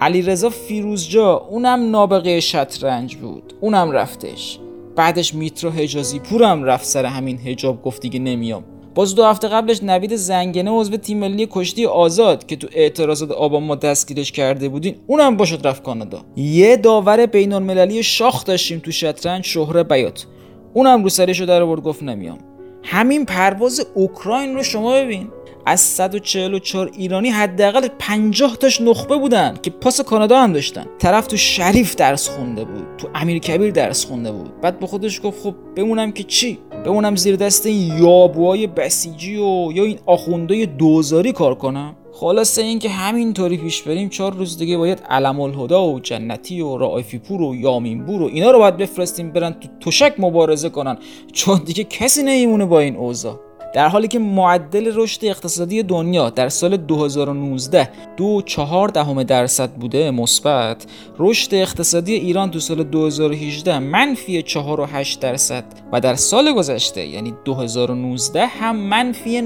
علیرضا 0.00 0.50
فیروزجا 0.50 1.36
اونم 1.50 1.90
نابغه 1.90 2.40
شطرنج 2.40 3.16
بود. 3.16 3.52
اونم 3.60 3.90
رفتش. 3.90 4.58
بعدش 4.96 5.34
میترا 5.34 5.70
حجازی 5.70 6.18
پورم 6.18 6.64
رفت 6.64 6.84
سر 6.84 7.04
همین 7.04 7.38
حجاب 7.38 7.82
گفت 7.82 8.02
دیگه 8.02 8.18
نمیام. 8.18 8.64
باز 8.94 9.14
دو 9.14 9.24
هفته 9.24 9.48
قبلش 9.48 9.82
نوید 9.82 10.16
زنگنه 10.16 10.70
عضو 10.70 10.96
تیم 10.96 11.18
ملی 11.18 11.48
کشتی 11.50 11.86
آزاد 11.86 12.46
که 12.46 12.56
تو 12.56 12.68
اعتراضات 12.72 13.30
آبان 13.30 13.62
ما 13.62 13.74
دستگیرش 13.74 14.32
کرده 14.32 14.68
بودین 14.68 14.96
اونم 15.06 15.36
باشد 15.36 15.66
رفت 15.66 15.82
کانادا. 15.82 16.24
یه 16.36 16.76
داور 16.76 17.26
بین 17.26 17.52
المللی 17.52 18.02
شاخ 18.02 18.44
داشتیم 18.44 18.78
تو 18.78 18.90
شطرنج 18.90 19.44
شهره 19.44 19.82
بیات. 19.82 20.26
اونم 20.74 21.02
رو 21.02 21.08
سرشو 21.08 21.44
در 21.44 21.62
آورد 21.62 21.82
گفت 21.82 22.02
نمیام. 22.02 22.38
همین 22.82 23.24
پرواز 23.24 23.86
اوکراین 23.94 24.54
رو 24.54 24.62
شما 24.62 24.92
ببین. 24.92 25.28
از 25.66 25.80
144 25.80 26.90
ایرانی 26.96 27.28
حداقل 27.28 27.88
50 27.98 28.56
تاش 28.56 28.80
نخبه 28.80 29.16
بودن 29.16 29.58
که 29.62 29.70
پاس 29.70 30.00
کانادا 30.00 30.38
هم 30.38 30.52
داشتن. 30.52 30.86
طرف 30.98 31.26
تو 31.26 31.36
شریف 31.36 31.96
درس 31.96 32.28
خونده 32.28 32.64
بود 32.64 32.86
تو 32.98 33.08
امیر 33.14 33.38
کبیر 33.38 33.70
درس 33.70 34.04
خونده 34.04 34.32
بود. 34.32 34.60
بعد 34.60 34.78
به 34.78 34.86
خودش 34.86 35.20
گفت 35.24 35.42
خب 35.42 35.54
بمونم 35.76 36.12
که 36.12 36.22
چی؟ 36.22 36.58
بمونم 36.84 37.16
زیر 37.16 37.36
دست 37.36 37.66
این 37.66 37.98
یابوهای 37.98 38.66
بسیجی 38.66 39.36
و 39.36 39.72
یا 39.72 39.84
این 39.84 39.98
آخوندهای 40.06 40.66
دوزاری 40.66 41.32
کار 41.32 41.54
کنم؟ 41.54 41.96
خلاصه 42.12 42.62
اینکه 42.62 42.88
همینطوری 42.88 43.56
پیش 43.56 43.82
بریم 43.82 44.08
چهار 44.08 44.34
روز 44.34 44.58
دیگه 44.58 44.76
باید 44.76 45.02
علم 45.08 45.40
الهدا 45.40 45.88
و 45.88 46.00
جنتی 46.00 46.60
و 46.60 46.76
رائفی 46.76 47.18
پور 47.18 47.42
و 47.42 47.54
یامینبور 47.54 48.22
و 48.22 48.24
اینا 48.24 48.50
رو 48.50 48.58
باید 48.58 48.76
بفرستیم 48.76 49.32
برن 49.32 49.52
تو 49.52 49.68
تشک 49.80 50.14
مبارزه 50.18 50.68
کنن. 50.68 50.98
چون 51.32 51.60
دیگه 51.64 51.84
کسی 51.84 52.22
نمیمونه 52.22 52.64
با 52.64 52.80
این 52.80 52.96
اوضاع. 52.96 53.45
در 53.76 53.88
حالی 53.88 54.08
که 54.08 54.18
معدل 54.18 54.92
رشد 54.94 55.24
اقتصادی 55.24 55.82
دنیا 55.82 56.30
در 56.30 56.48
سال 56.48 56.76
2019 56.76 57.88
دو 58.16 58.42
چهار 58.42 58.88
دهم 58.88 59.22
درصد 59.22 59.70
بوده 59.70 60.10
مثبت 60.10 60.86
رشد 61.18 61.54
اقتصادی 61.54 62.14
ایران 62.14 62.50
تو 62.50 62.60
سال 62.60 62.82
2018 62.82 63.78
منفی 63.78 64.42
4.8 64.42 65.18
درصد 65.20 65.64
و 65.92 66.00
در 66.00 66.14
سال 66.14 66.52
گذشته 66.52 67.06
یعنی 67.06 67.34
2019 67.44 68.46
هم 68.46 68.76
منفی 68.76 69.40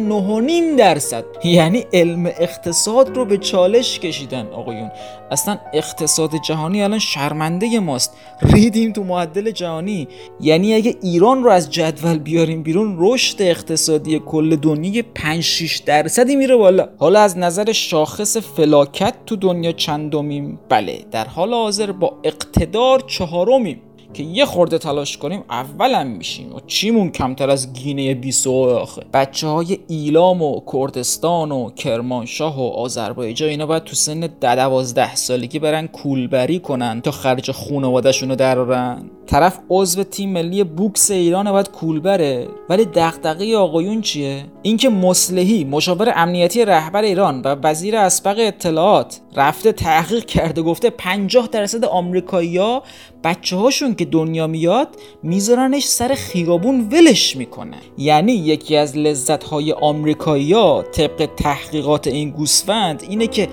9.5 0.75 0.79
درصد. 0.79 1.25
یعنی 1.45 1.85
علم 1.93 2.27
اقتصاد 2.27 3.17
رو 3.17 3.25
به 3.25 3.39
چالش 3.39 4.01
کشیدن 4.01 4.47
آقایون. 4.47 4.91
اصلا 5.31 5.59
اقتصاد 5.73 6.31
جهانی 6.45 6.83
الان 6.83 6.99
شرمنده 6.99 7.81
ماست. 7.81 8.17
ریدیم 8.43 8.93
تو 8.93 9.05
معدل 9.05 9.51
جهانی. 9.51 10.09
یعنی 10.41 10.75
اگه 10.75 10.97
ایران 11.03 11.45
رو 11.45 11.51
از 11.51 11.71
جدول 11.71 12.19
بیاریم 12.19 12.63
بیرون 12.63 12.97
رشد 13.01 13.43
اقتصادی 13.43 14.20
کل 14.21 14.57
دنیا 14.57 15.03
5 15.15 15.43
6 15.43 15.79
درصدی 15.79 16.37
میره 16.37 16.57
بالا. 16.57 16.89
حالا 16.99 17.21
از 17.21 17.39
نظر 17.39 17.73
شاخص 17.73 18.37
فلاکت 18.37 19.15
تو 19.27 19.37
دنیا 19.37 19.73
چندمیم؟ 19.73 20.61
بله 20.69 21.05
در 21.11 21.25
حال 21.25 21.55
حاضر 21.55 21.93
با 21.93 22.17
اقتدار 22.25 23.01
چهارمیم. 23.07 23.83
که 24.15 24.23
یه 24.23 24.45
خورده 24.45 24.79
تلاش 24.79 25.19
کنیم 25.19 25.45
اولم 25.51 26.07
میشیم 26.07 26.55
و 26.55 26.61
چیمون 26.67 27.11
کمتر 27.11 27.51
از 27.51 27.73
گینه 27.73 28.15
بیسو 28.15 28.53
آخه. 28.53 29.03
بچه 29.13 29.47
های 29.47 29.79
ایلام 29.89 30.43
و 30.43 30.61
کردستان 30.73 31.53
و 31.53 31.71
کرمانشاه 31.71 32.59
و 32.59 32.69
آذربایجان 32.69 33.49
اینا 33.49 33.67
باید 33.67 33.85
تو 33.85 33.95
سن 33.95 34.21
ده 34.21 34.55
دوازده 34.55 35.15
سالگی 35.15 35.59
برن 35.59 35.87
کولبری 35.87 36.59
کنن 36.59 37.01
تا 37.01 37.11
خرج 37.11 37.51
خانوادهشون 37.51 38.29
رو 38.29 38.37
درارن 38.37 39.11
طرف 39.31 39.59
عضو 39.71 40.05
تیم 40.05 40.33
ملی 40.33 40.65
بوکس 40.65 41.11
ایران 41.11 41.53
باید 41.53 41.71
کولبره. 41.71 42.49
ولی 42.69 42.85
دغدغه 42.85 43.57
آقایون 43.57 44.01
چیه؟ 44.01 44.45
اینکه 44.63 44.89
مصلحی 44.89 45.65
مشاور 45.65 46.13
امنیتی 46.17 46.65
رهبر 46.65 47.03
ایران 47.03 47.43
و 47.43 47.57
وزیر 47.63 47.97
اسبق 47.97 48.37
اطلاعات 48.39 49.21
رفته 49.37 49.73
تحقیق 49.73 50.25
کرده 50.25 50.63
گفته 50.63 50.91
50 50.91 51.49
درصد 51.49 51.85
آمریکایی‌ها 51.85 52.83
بچه 53.25 53.57
هاشون 53.57 53.95
که 53.95 54.05
دنیا 54.05 54.47
میاد 54.47 54.89
میذارنش 55.23 55.85
سر 55.85 56.15
خیابون 56.15 56.89
ولش 56.93 57.37
می‌کنن 57.37 57.81
یعنی 57.99 58.33
یکی 58.33 58.77
از 58.77 58.97
لذت 58.97 59.45
های 59.45 59.73
آمریکایی 59.73 60.53
ها 60.53 60.83
طبق 60.83 61.29
تحقیقات 61.37 62.07
این 62.07 62.31
گوسفند 62.31 63.03
اینه 63.09 63.27
که 63.27 63.49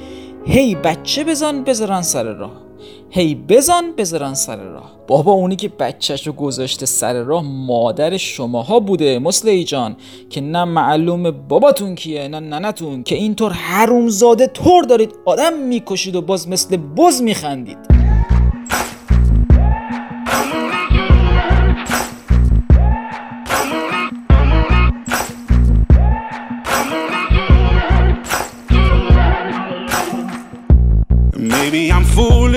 هی 0.45 0.75
بچه 0.75 1.23
بزن 1.23 1.63
بذارن 1.63 2.01
سر 2.01 2.23
راه. 2.23 2.66
هی 3.09 3.35
بزن 3.35 3.91
بذارن 3.97 4.33
سر 4.33 4.55
راه. 4.55 4.91
بابا 5.07 5.31
اونی 5.31 5.55
که 5.55 5.69
بچهش 5.69 6.27
رو 6.27 6.33
گذاشته 6.33 6.85
سر 6.85 7.23
راه 7.23 7.43
مادر 7.43 8.17
شماها 8.17 8.79
بوده 8.79 9.19
مسلحی 9.19 9.63
جان 9.63 9.95
که 10.29 10.41
نه 10.41 10.63
معلوم 10.63 11.31
باباتون 11.31 11.95
کیه 11.95 12.27
نه 12.27 12.39
ننتون 12.39 13.03
که 13.03 13.15
اینطور 13.15 13.51
حرومزاده 13.51 14.47
طور 14.47 14.83
دارید 14.83 15.15
آدم 15.25 15.53
می‌کشید 15.53 16.15
و 16.15 16.21
باز 16.21 16.49
مثل 16.49 16.77
بز 16.77 17.21
میخندید. 17.21 17.96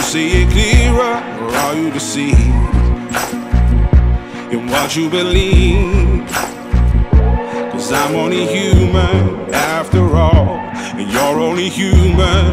You 0.00 0.06
see 0.06 0.42
it 0.42 0.48
clearer, 0.54 1.16
or 1.42 1.50
are 1.64 1.74
you 1.80 1.88
deceived 1.90 2.38
in 4.54 4.60
what 4.72 4.96
you 4.96 5.10
believe? 5.10 6.24
Cause 7.70 7.92
I'm 7.92 8.14
only 8.24 8.46
human 8.46 9.52
after 9.52 10.02
all, 10.16 10.56
And 10.98 11.06
you're 11.14 11.40
only 11.48 11.68
human 11.68 12.46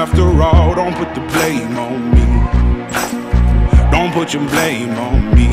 after 0.00 0.26
all. 0.48 0.74
Don't 0.74 0.94
put 1.00 1.10
the 1.16 1.24
blame 1.32 1.74
on 1.86 2.00
me. 2.14 2.26
Don't 3.94 4.12
put 4.18 4.28
your 4.34 4.44
blame 4.54 4.94
on 5.08 5.20
me. 5.36 5.50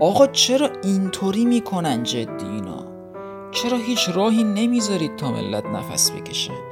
آقا 0.00 0.26
چرا 0.26 0.70
اینطوری 0.82 1.44
می‌کنن 1.44 2.02
جدی 2.02 2.46
اینا 2.46 2.84
چرا 3.52 3.78
هیچ 3.78 4.08
راهی 4.08 4.44
نمی‌ذارید 4.44 5.16
تا 5.16 5.32
ملت 5.32 5.64
نفس 5.66 6.10
بکشن 6.10 6.65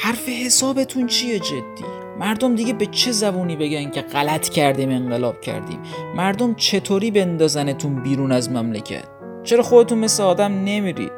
حرف 0.00 0.28
حسابتون 0.28 1.06
چیه 1.06 1.38
جدی؟ 1.38 1.84
مردم 2.18 2.54
دیگه 2.54 2.72
به 2.72 2.86
چه 2.86 3.12
زبونی 3.12 3.56
بگن 3.56 3.90
که 3.90 4.00
غلط 4.00 4.48
کردیم 4.48 4.90
انقلاب 4.90 5.40
کردیم؟ 5.40 5.78
مردم 6.16 6.54
چطوری 6.54 7.10
بندازنتون 7.10 8.02
بیرون 8.02 8.32
از 8.32 8.50
مملکت؟ 8.50 9.04
چرا 9.44 9.62
خودتون 9.62 9.98
مثل 9.98 10.22
آدم 10.22 10.52
نمیرید؟ 10.52 11.12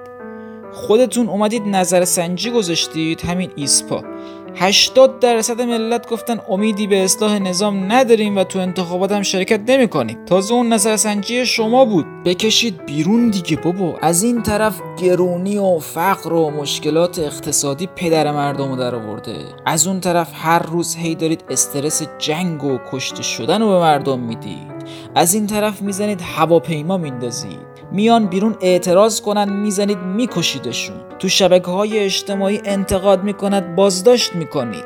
خودتون 0.72 1.28
اومدید 1.28 1.62
نظر 1.66 2.04
سنجی 2.04 2.50
گذاشتید 2.50 3.20
همین 3.20 3.50
ایسپا. 3.56 4.04
80 4.56 5.18
درصد 5.18 5.60
ملت 5.60 6.08
گفتن 6.08 6.40
امیدی 6.48 6.86
به 6.86 7.04
اصلاح 7.04 7.38
نظام 7.38 7.92
نداریم 7.92 8.36
و 8.36 8.44
تو 8.44 8.58
انتخابات 8.58 9.12
هم 9.12 9.22
شرکت 9.22 9.60
نمی‌کنیم. 9.66 10.24
تازه 10.24 10.54
اون 10.54 10.72
نظر 10.72 10.96
سنجی 10.96 11.46
شما 11.46 11.84
بود. 11.84 12.06
بکشید 12.24 12.86
بیرون 12.86 13.30
دیگه 13.30 13.56
بابا. 13.56 13.94
از 14.02 14.22
این 14.22 14.42
طرف 14.42 14.80
گرونی 15.02 15.58
و 15.58 15.78
فقر 15.78 16.32
و 16.32 16.50
مشکلات 16.50 17.18
اقتصادی 17.18 17.88
پدر 17.96 18.32
مردم 18.32 18.70
رو 18.70 18.76
در 18.76 18.94
آورده 18.94 19.36
از 19.66 19.86
اون 19.86 20.00
طرف 20.00 20.28
هر 20.34 20.58
روز 20.58 20.96
هی 20.96 21.14
دارید 21.14 21.44
استرس 21.50 22.02
جنگ 22.18 22.64
و 22.64 22.78
کشته 22.92 23.22
شدن 23.22 23.62
رو 23.62 23.68
به 23.68 23.78
مردم 23.78 24.20
می‌دید. 24.20 24.70
از 25.14 25.34
این 25.34 25.46
طرف 25.46 25.82
می‌زنید 25.82 26.20
هواپیما 26.20 26.96
میندازید. 26.96 27.69
میان 27.92 28.26
بیرون 28.26 28.56
اعتراض 28.60 29.20
کنن 29.20 29.52
می‌زنید 29.52 29.98
میکشیدشون. 29.98 30.96
تو 31.18 31.28
شبکه 31.28 31.70
های 31.70 31.98
اجتماعی 31.98 32.60
انتقاد 32.64 33.24
می‌کند 33.24 33.76
بازداشت 33.76 34.34
می‌کنید. 34.34 34.84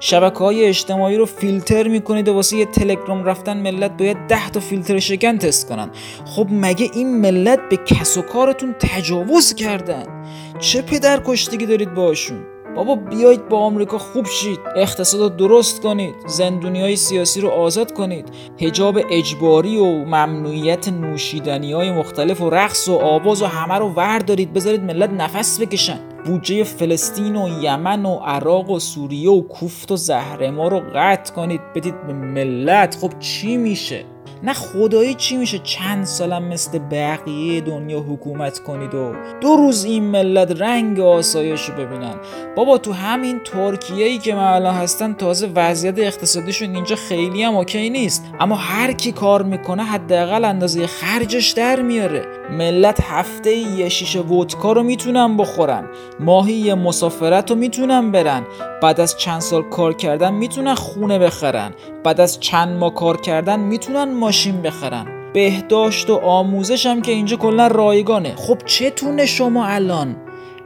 شبکه 0.00 0.38
های 0.38 0.64
اجتماعی 0.64 1.16
رو 1.16 1.26
فیلتر 1.26 1.88
می‌کنید 1.88 2.28
و 2.28 2.34
واسه 2.34 2.56
یه 2.56 2.66
تلگرام 2.66 3.24
رفتن 3.24 3.56
ملت 3.56 3.96
باید 3.96 4.16
ده 4.28 4.50
تا 4.50 4.60
فیلتر 4.60 4.98
شکن 4.98 5.38
تست 5.38 5.68
کنن. 5.68 5.90
خب 6.24 6.46
مگه 6.50 6.90
این 6.94 7.20
ملت 7.20 7.58
به 7.70 7.76
کس 7.76 8.18
و 8.18 8.22
کارتون 8.22 8.74
تجاوز 8.80 9.54
کردن؟ 9.54 10.24
چه 10.58 10.82
پدر 10.82 11.20
کشتگی 11.24 11.66
دارید 11.66 11.94
باشون؟ 11.94 12.55
بابا 12.76 12.94
بیایید 12.94 13.48
با 13.48 13.58
آمریکا 13.58 13.98
خوب 13.98 14.26
شید 14.26 14.58
اقتصاد 14.76 15.20
رو 15.20 15.28
درست 15.28 15.82
کنید 15.82 16.14
زندونی 16.26 16.80
های 16.80 16.96
سیاسی 16.96 17.40
رو 17.40 17.48
آزاد 17.48 17.92
کنید. 17.92 18.28
هجاب 18.60 18.98
اجباری 19.10 19.78
و 19.78 19.86
ممنوعیت 19.86 20.88
نوشیدنی 20.88 21.72
های 21.72 21.92
مختلف 21.92 22.40
و 22.40 22.50
رقص 22.50 22.88
و 22.88 22.94
آواز 22.94 23.42
و 23.42 23.46
همه 23.46 23.74
رو 23.74 23.88
وردارید 23.88 24.52
بذارید 24.52 24.82
ملت 24.82 25.10
نفس 25.10 25.60
بکشن. 25.60 25.98
بودجه 26.24 26.64
فلسطین 26.64 27.36
و 27.36 27.62
یمن 27.62 28.06
و 28.06 28.14
عراق 28.14 28.70
و 28.70 28.78
سوریه 28.78 29.30
و 29.30 29.40
کوفت 29.40 29.92
و 29.92 29.96
زهرما 29.96 30.68
رو 30.68 30.82
قطع 30.94 31.34
کنید. 31.34 31.60
بدید 31.74 32.06
به 32.06 32.12
ملت. 32.12 32.98
خب 33.00 33.18
چی 33.18 33.56
میشه؟ 33.56 34.04
نه 34.42 34.52
خدایی 34.52 35.14
چی 35.14 35.36
میشه 35.36 35.58
چند 35.58 36.04
سالم 36.04 36.44
مثل 36.44 36.78
بقیه 36.78 37.60
دنیا 37.60 38.00
حکومت 38.00 38.58
کنید 38.58 38.94
و 38.94 39.12
دو 39.40 39.56
روز 39.56 39.84
این 39.84 40.04
ملت 40.04 40.60
رنگ 40.60 41.00
آسایش 41.00 41.68
رو 41.68 41.74
ببینن. 41.74 42.14
بابا 42.56 42.78
تو 42.78 42.92
همین 42.92 43.40
ترکیه 43.44 44.06
ای 44.06 44.18
که 44.18 44.34
من 44.34 44.52
الان 44.52 44.74
هستن 44.74 45.12
تازه 45.12 45.46
وضعیت 45.54 45.98
اقتصادیشون 45.98 46.74
اینجا 46.74 46.96
خیلی 46.96 47.42
هم 47.42 47.56
اوکی 47.56 47.90
نیست. 47.90 48.24
اما 48.40 48.54
هر 48.54 48.92
کی 48.92 49.12
کار 49.12 49.42
می‌کنه 49.42 49.82
حداقل 49.82 50.44
اندازه 50.44 50.86
خرجش 50.86 51.50
در 51.50 51.82
میاره. 51.82 52.35
ملت 52.50 53.00
هفته 53.02 53.54
یه 53.54 53.88
شیشه 53.88 54.20
ودکا 54.20 54.72
رو 54.72 54.82
می‌تونن 54.82 55.36
بخورن. 55.36 55.84
ماهی 56.20 56.52
یه 56.52 56.74
مسافرت 56.74 57.50
رو 57.50 57.56
می‌تونن 57.56 58.10
برن. 58.12 58.42
بعد 58.82 59.00
از 59.00 59.16
چند 59.18 59.40
سال 59.40 59.62
کار 59.62 59.92
کردن 59.92 60.34
می‌تونن 60.34 60.74
خونه 60.74 61.18
بخرن. 61.18 61.74
بعد 62.04 62.20
از 62.20 62.40
چند 62.40 62.78
ماه 62.78 62.94
کار 62.94 63.20
کردن 63.20 63.60
می‌تونن 63.60 64.14
ماشین 64.14 64.62
بخرن. 64.62 65.06
بهداشت 65.32 66.10
و 66.10 66.16
آموزش 66.16 66.86
هم 66.86 67.02
که 67.02 67.12
اینجا 67.12 67.36
کلا 67.36 67.66
رایگانه. 67.66 68.34
خب 68.36 68.58
چتونه 68.66 69.26
شما 69.26 69.66
الان؟ 69.66 70.16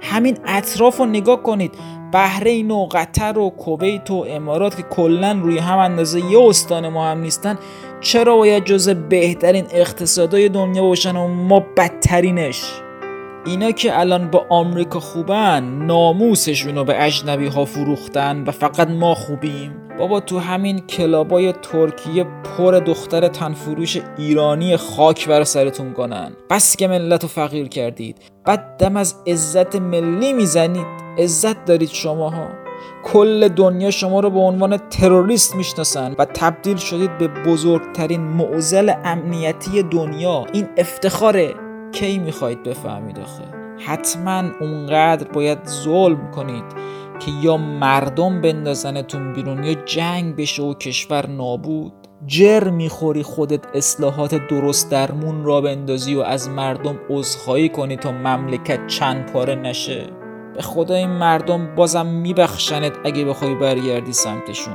همین 0.00 0.38
اطراف 0.46 0.98
رو 0.98 1.06
نگاه 1.06 1.42
کنید. 1.42 1.74
بحرین 2.12 2.70
و 2.70 2.88
قطر 2.92 3.38
و 3.38 3.50
کویت 3.50 4.10
و 4.10 4.26
امارات 4.28 4.76
که 4.76 4.82
کلا 4.82 5.40
روی 5.42 5.58
هم 5.58 5.78
اندازه 5.78 6.20
یه 6.20 6.40
استان 6.40 6.88
ما 6.88 7.10
هم 7.10 7.20
نیستن. 7.20 7.58
چرا 8.00 8.36
باید 8.36 8.64
جز 8.64 8.88
بهترین 8.88 9.66
اقتصادای 9.72 10.48
دنیا 10.48 10.82
باشن 10.82 11.16
و 11.16 11.28
ما 11.28 11.60
بدترینش؟ 11.76 12.64
اینا 13.46 13.70
که 13.70 13.98
الان 13.98 14.30
با 14.30 14.46
آمریکا 14.48 15.00
خوبن 15.00 15.64
ناموسشون 15.64 16.74
رو 16.74 16.84
به 16.84 17.04
اجنبی 17.04 17.46
ها 17.46 17.64
فروختن 17.64 18.44
و 18.44 18.50
فقط 18.50 18.88
ما 18.88 19.14
خوبیم. 19.14 19.76
بابا 19.98 20.20
تو 20.20 20.38
همین 20.38 20.78
کلابای 20.78 21.52
ترکیه 21.52 22.24
پر 22.24 22.72
دختر 22.72 23.28
تنفروش 23.28 23.98
ایرانی 24.18 24.76
خاک 24.76 25.28
بر 25.28 25.44
سرتون 25.44 25.92
کنن 25.92 26.32
بس 26.50 26.76
که 26.76 26.88
ملت 26.88 27.22
رو 27.22 27.28
فقیر 27.28 27.68
کردید. 27.68 28.16
بعد 28.44 28.76
دم 28.78 28.96
از 28.96 29.14
عزت 29.26 29.76
ملی 29.76 30.32
می‌زنید. 30.32 30.86
عزت 31.18 31.64
دارید 31.64 31.88
شماها. 31.88 32.59
کل 33.04 33.48
دنیا 33.48 33.90
شما 33.90 34.20
رو 34.20 34.30
به 34.30 34.40
عنوان 34.40 34.76
تروریست 34.76 35.56
می‌شناسن 35.56 36.14
و 36.18 36.24
تبدیل 36.24 36.76
شدید 36.76 37.18
به 37.18 37.28
بزرگترین 37.28 38.20
معضل 38.20 38.92
امنیتی 39.04 39.82
دنیا. 39.82 40.46
این 40.52 40.68
افتخاره 40.76 41.54
کی 41.92 42.18
می‌خواهید 42.18 42.62
بفهمید 42.62 43.18
آخه؟ 43.18 43.44
حتما 43.86 44.42
اونقدر 44.60 45.28
باید 45.28 45.58
ظلم 45.66 46.30
کنید 46.30 46.64
که 47.20 47.30
یا 47.42 47.56
مردم 47.56 48.40
بندازنتون 48.40 49.32
بیرون 49.32 49.64
یا 49.64 49.74
جنگ 49.74 50.36
بشه 50.36 50.62
و 50.62 50.74
کشور 50.74 51.26
نابود. 51.26 51.92
جر 52.26 52.70
می‌خوری 52.70 53.22
خودت 53.22 53.60
اصلاحات 53.74 54.34
درست 54.48 54.90
درمون 54.90 55.44
را 55.44 55.60
بندازی 55.60 56.14
و 56.14 56.20
از 56.20 56.48
مردم 56.48 56.98
عذرخواهی 57.10 57.68
کنی 57.68 57.96
تا 57.96 58.12
مملکت 58.12 58.86
چند 58.86 59.32
پاره 59.32 59.54
نشه. 59.54 60.19
به 60.60 60.66
خدا 60.66 60.94
این 60.94 61.10
مردم 61.10 61.74
بازم 61.76 62.06
میبخشنت 62.06 62.92
اگه 63.04 63.24
بخوای 63.24 63.54
برگردی 63.54 64.12
سمتشون. 64.12 64.74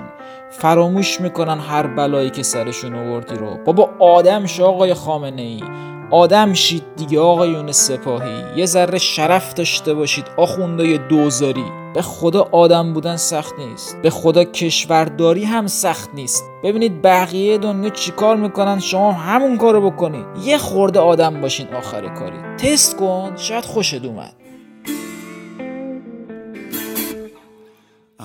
فراموش 0.49 1.21
می‌کنن 1.21 1.59
هر 1.59 1.87
بلایی 1.87 2.29
که 2.29 2.43
سرشون 2.43 2.95
آوردی 2.95 3.35
رو. 3.35 3.57
بابا 3.65 3.89
آدم 3.99 4.45
شو 4.45 4.63
آقای 4.63 4.93
خامنه 4.93 5.41
ای 5.41 5.63
آدم 6.11 6.53
شید 6.53 6.83
دیگه 6.95 7.19
آقایون 7.19 7.71
سپاهی. 7.71 8.43
یه 8.55 8.65
ذره 8.65 8.97
شرف 8.97 9.53
داشته 9.53 9.93
باشید 9.93 10.25
آخوندای 10.37 10.97
دوزاری. 10.97 11.65
به 11.93 12.01
خدا 12.01 12.49
آدم 12.51 12.93
بودن 12.93 13.15
سخت 13.15 13.53
نیست. 13.59 14.01
به 14.01 14.09
خدا 14.09 14.43
کشورداری 14.43 15.43
هم 15.43 15.67
سخت 15.67 16.09
نیست. 16.13 16.43
ببینید 16.63 17.01
بقیه 17.01 17.57
دنیا 17.57 17.89
چیکار 17.89 18.35
می‌کنن؟ 18.35 18.79
شما 18.79 19.11
همون 19.11 19.57
کارو 19.57 19.91
بکنید. 19.91 20.25
یه 20.43 20.57
خورده 20.57 20.99
آدم 20.99 21.41
باشین 21.41 21.67
آخر 21.73 22.07
کاری. 22.07 22.37
تست 22.57 22.97
کن 22.97 23.33
شاید 23.35 23.65
خوشت 23.65 24.05
اومد. 24.05 24.33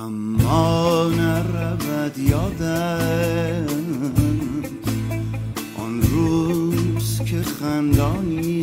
اما 0.01 1.09
نرود 1.09 2.19
یادم 2.19 3.67
آن 5.79 6.03
روز 6.03 7.21
که 7.25 7.43
خندانی 7.43 8.57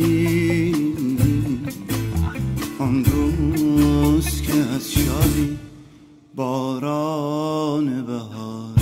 آن 2.78 3.04
روز 3.04 4.42
که 4.42 4.52
از 4.76 4.92
شادی 4.92 5.58
باران 6.34 8.02
بهار 8.02 8.74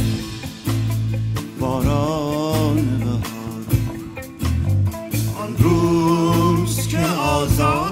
باران 1.60 2.76
بهار. 2.98 3.66
آن 5.42 5.56
روز 5.58 6.88
که 6.88 6.98
آزادی 7.06 7.85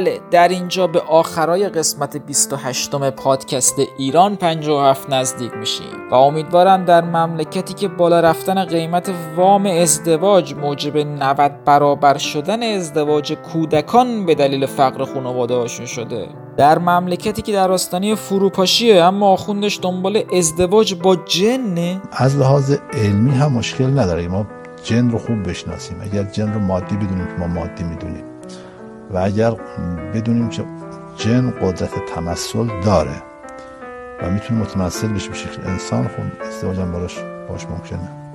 بله 0.00 0.20
در 0.30 0.48
اینجا 0.48 0.86
به 0.86 1.00
آخرای 1.00 1.68
قسمت 1.68 2.16
28 2.16 2.94
م 2.94 3.10
پادکست 3.10 3.74
ایران 3.98 4.36
57 4.36 5.10
نزدیک 5.10 5.52
میشیم 5.54 5.86
و 6.10 6.14
امیدوارم 6.14 6.84
در 6.84 7.04
مملکتی 7.04 7.74
که 7.74 7.88
بالا 7.88 8.20
رفتن 8.20 8.64
قیمت 8.64 9.10
وام 9.36 9.66
ازدواج 9.66 10.54
موجب 10.54 10.96
90 10.96 11.64
برابر 11.64 12.18
شدن 12.18 12.62
ازدواج 12.62 13.32
کودکان 13.32 14.26
به 14.26 14.34
دلیل 14.34 14.66
فقر 14.66 15.04
خانواده 15.04 15.54
هاشون 15.54 15.86
شده. 15.86 16.28
در 16.56 16.78
مملکتی 16.78 17.42
که 17.42 17.52
در 17.52 17.70
آستانه 17.70 18.14
فروپاشیه 18.14 19.04
اما 19.04 19.28
آخوندش 19.28 19.78
دنبال 19.82 20.22
ازدواج 20.38 20.94
با 20.94 21.16
جنه 21.16 22.00
از 22.12 22.38
لحاظ 22.38 22.76
علمی 22.92 23.30
هم 23.30 23.52
مشکل 23.52 23.98
نداره. 23.98 24.28
ما 24.28 24.46
جن 24.84 25.10
رو 25.10 25.18
خوب 25.18 25.48
بشناسیم. 25.48 25.96
اگر 26.00 26.22
جن 26.22 26.52
رو 26.52 26.60
مادی 26.60 26.96
بدونیم 26.96 27.26
که 27.26 27.32
ما 27.38 27.46
مادی 27.46 27.84
می‌دونیم. 27.84 28.29
و 29.10 29.18
اگر 29.18 29.50
بدونیم 30.14 30.48
که 30.48 30.64
جن 31.16 31.50
قدرت 31.50 32.04
تمثل 32.14 32.66
داره 32.84 33.22
و 34.22 34.30
می‌تونه 34.30 34.60
متمثل 34.60 35.08
بشه 35.08 35.28
به 35.28 35.34
شکل 35.34 35.62
انسان 35.66 36.08
خب 36.08 36.46
ازدواجم 36.46 36.92
براش 36.92 37.18
باش 37.48 37.66
ممکنه. 37.66 38.29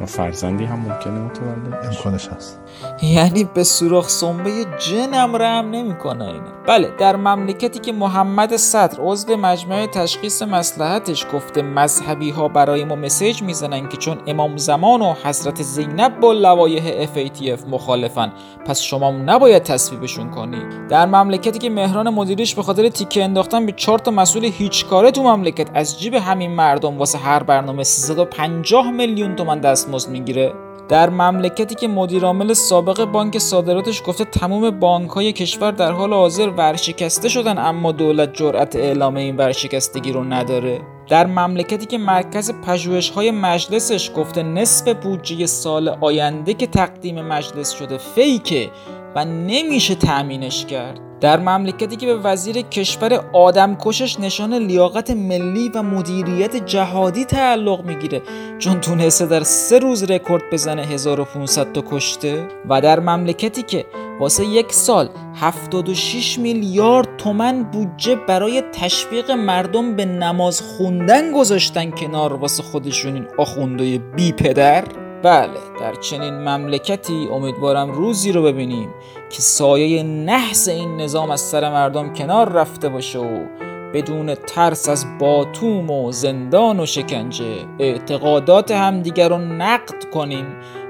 و 0.00 0.06
فرزندی 0.06 0.64
هم 0.64 0.78
ممکنه 0.78 1.12
متولد. 1.12 1.86
امکانش 1.86 2.28
هست. 2.28 2.60
یعنی 3.02 3.44
به 3.44 3.64
سوراخ 3.64 4.08
سنبه 4.08 4.50
جنم 4.78 5.36
رحم 5.36 5.70
نمی‌کنه 5.70 6.24
اینا 6.24 6.52
بله 6.66 6.90
در 6.98 7.16
مملکتی 7.16 7.78
که 7.78 7.92
محمد 7.92 8.56
صدر 8.56 9.00
عضو 9.00 9.36
مجمع 9.36 9.86
تشخیص 9.86 10.42
مسلحتش 10.42 11.26
گفته 11.32 11.62
مذهبی 11.62 12.30
ها 12.30 12.48
برای 12.48 12.84
ما 12.84 12.96
مسیج 12.96 13.42
می‌زنن 13.42 13.88
که 13.88 13.96
چون 13.96 14.18
امام 14.26 14.56
زمان 14.56 15.02
و 15.02 15.14
حضرت 15.24 15.62
زینب 15.62 16.20
با 16.20 16.32
لوایح 16.32 17.06
FATF 17.06 17.68
مخالفن 17.70 18.32
پس 18.66 18.80
شما 18.80 19.10
نباید 19.10 19.62
تصویبشون 19.62 20.30
کنی. 20.30 20.60
در 20.88 21.06
مملکتی 21.06 21.58
که 21.58 21.70
مهران 21.70 22.08
مدیریش 22.08 22.54
به 22.54 22.62
خاطر 22.62 22.88
تیکه 22.88 23.24
انداختن 23.24 23.66
به 23.66 23.72
چهار 23.72 23.98
تا 23.98 24.10
مسئول 24.10 24.44
هیچ 24.44 24.86
کاره 24.86 25.10
تو 25.10 25.22
مملکت 25.22 25.70
از 25.74 26.00
جیب 26.00 26.14
همین 26.14 26.50
مردم 26.50 26.98
واسه 26.98 27.18
هر 27.18 27.42
برنامه 27.42 27.82
350 27.82 28.90
میلیون 28.90 29.36
تومن 29.36 29.60
دستمزد 29.88 30.10
می‌گیره. 30.10 30.52
در 30.88 31.10
مملکتی 31.10 31.74
که 31.74 31.88
مدیرعامل 31.88 32.52
سابق 32.52 33.04
بانک 33.04 33.38
صادراتش 33.38 34.02
گفته 34.06 34.24
تمام 34.24 34.70
بانک 34.70 35.10
های 35.10 35.32
کشور 35.32 35.70
در 35.70 35.92
حال 35.92 36.12
حاضر 36.12 36.48
ورشکسته 36.48 37.28
شدن 37.28 37.58
اما 37.58 37.92
دولت 37.92 38.34
جرأت 38.34 38.76
اعلام 38.76 39.16
این 39.16 39.36
ورشکستگی 39.36 40.12
رو 40.12 40.24
نداره. 40.24 40.80
در 41.08 41.26
مملکتی 41.26 41.86
که 41.86 41.98
مرکز 41.98 42.52
پژوهش 42.66 43.10
های 43.10 43.30
مجلسش 43.30 44.10
گفته 44.16 44.42
نصف 44.42 44.88
بودجه 44.88 45.46
سال 45.46 45.88
آینده 45.88 46.54
که 46.54 46.66
تقدیم 46.66 47.22
مجلس 47.22 47.70
شده 47.70 47.98
فیکه 47.98 48.70
و 49.14 49.24
نمیشه 49.24 49.94
تأمینش 49.94 50.66
کرد. 50.66 51.07
در 51.20 51.40
مملکتی 51.40 51.96
که 51.96 52.06
به 52.06 52.16
وزیر 52.16 52.60
کشور 52.60 53.24
آدم 53.32 53.76
کشش 53.80 54.20
نشان 54.20 54.54
لیاقت 54.54 55.10
ملی 55.10 55.68
و 55.74 55.82
مدیریت 55.82 56.56
جهادی 56.56 57.24
تعلق 57.24 57.84
می‌گیره 57.84 58.22
چون 58.58 58.80
تونسته 58.80 59.26
در 59.26 59.42
سه 59.42 59.78
روز 59.78 60.02
رکورد 60.02 60.42
بزنه 60.52 60.82
1500 60.82 61.72
تا 61.72 61.84
کشته. 61.90 62.48
و 62.68 62.80
در 62.80 63.00
مملکتی 63.00 63.62
که 63.62 63.86
واسه 64.20 64.46
یک 64.46 64.72
سال 64.72 65.08
76 65.34 66.38
میلیارد 66.38 67.16
تومن 67.18 67.62
بودجه 67.62 68.14
برای 68.14 68.62
تشویق 68.72 69.30
مردم 69.30 69.96
به 69.96 70.04
نماز 70.04 70.60
خوندن 70.60 71.32
گذاشتن 71.32 71.90
کنار 71.90 72.32
واسه 72.32 72.62
خودشون 72.62 73.14
این 73.14 73.26
آخوندای 73.38 73.98
بی 73.98 74.32
پدر 74.32 74.84
بله 75.22 75.60
در 75.80 75.94
چنین 75.94 76.34
مملکتی 76.34 77.28
امیدوارم 77.32 77.90
روزی 77.90 78.32
رو 78.32 78.42
ببینیم 78.42 78.88
که 79.30 79.42
سایه 79.42 80.02
نحس 80.02 80.68
این 80.68 80.96
نظام 80.96 81.30
از 81.30 81.40
سر 81.40 81.70
مردم 81.70 82.12
کنار 82.12 82.48
رفته 82.48 82.88
باشه 82.88 83.18
و 83.18 83.46
بدون 83.94 84.34
ترس 84.34 84.88
از 84.88 85.06
باتوم 85.18 85.90
و 85.90 86.12
زندان 86.12 86.80
و 86.80 86.86
شکنجه 86.86 87.66
اعتقادات 87.78 88.70
همدیگر 88.70 89.28
رو 89.28 89.38
نقد 89.38 90.04
کنیم 90.14 90.46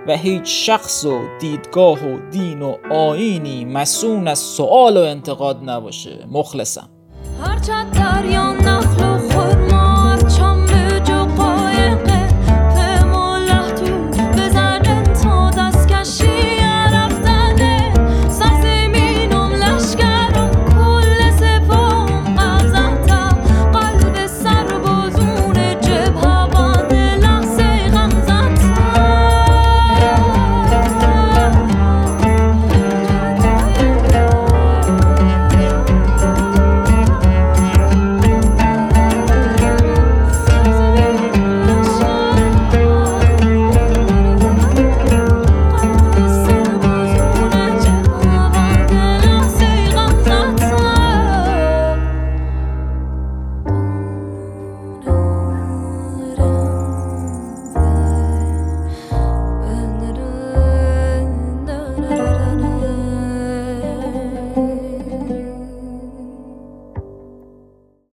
و 0.08 0.16
هیچ 0.16 0.66
شخص 0.66 1.04
و 1.04 1.20
دیدگاه 1.40 2.04
و 2.04 2.18
دین 2.30 2.62
و 2.62 2.76
آینی 2.90 3.64
مسون 3.64 4.28
از 4.28 4.38
سوال 4.38 4.96
و 4.96 5.00
انتقاد 5.00 5.70
نباشه. 5.70 6.26
مخلصم. 6.30 6.88